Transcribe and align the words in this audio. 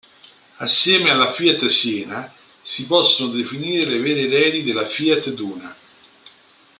Assieme 0.57 1.11
alla 1.11 1.31
Fiat 1.31 1.63
Siena 1.67 2.33
si 2.63 2.87
possono 2.87 3.31
definire 3.31 3.85
le 3.87 3.99
vere 3.99 4.21
eredi 4.21 4.63
della 4.63 4.83
Fiat 4.87 5.29
Duna. 5.29 5.75